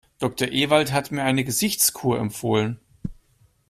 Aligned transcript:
Doktor 0.17 0.47
Ewald 0.51 0.91
hat 0.93 1.11
mir 1.11 1.21
eine 1.21 1.43
Gesichtskur 1.43 2.17
empfohlen. 2.17 2.79